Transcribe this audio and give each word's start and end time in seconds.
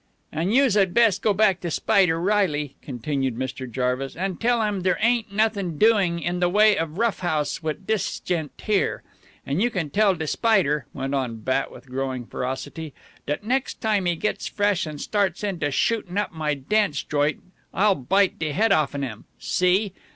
"And 0.31 0.51
youse 0.51 0.73
had 0.73 0.95
best 0.95 1.21
go 1.21 1.31
back 1.31 1.59
to 1.61 1.69
Spider 1.69 2.19
Reilly," 2.19 2.75
continued 2.81 3.35
Mr. 3.35 3.69
Jarvis, 3.71 4.15
"and 4.15 4.41
tell 4.41 4.63
him 4.63 4.79
there 4.81 4.97
ain't 4.99 5.31
nothin' 5.31 5.77
doing 5.77 6.19
in 6.19 6.39
the 6.39 6.49
way 6.49 6.75
of 6.75 6.97
rough 6.97 7.19
house 7.19 7.61
wit' 7.61 7.85
dis 7.85 8.19
gent 8.19 8.51
here. 8.65 9.03
And 9.45 9.61
you 9.61 9.69
can 9.69 9.91
tell 9.91 10.15
de 10.15 10.25
Spider," 10.25 10.87
went 10.91 11.13
on 11.13 11.41
Bat 11.41 11.71
with 11.71 11.87
growing 11.87 12.25
ferocity, 12.25 12.95
"dat 13.27 13.43
next 13.43 13.79
time 13.79 14.05
he 14.07 14.15
gits 14.15 14.47
fresh 14.47 14.87
and 14.87 14.99
starts 14.99 15.43
in 15.43 15.59
to 15.59 15.69
shootin' 15.69 16.17
up 16.17 16.33
my 16.33 16.55
dance 16.55 17.03
joint, 17.03 17.43
I'll 17.71 17.93
bite 17.93 18.39
de 18.39 18.53
head 18.53 18.71
off'n 18.71 19.03
him. 19.03 19.25
See? 19.37 19.93